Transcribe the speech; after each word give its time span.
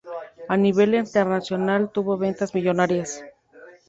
A 0.47 0.55
nivel 0.57 0.95
internacional 0.95 1.91
tuvo 1.91 2.17
ventas 2.17 2.55
millonarias. 2.55 3.23